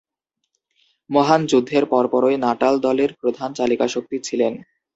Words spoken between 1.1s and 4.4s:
মহান যুদ্ধের পরপরই নাটাল দলের প্রধান চালিকাশক্তি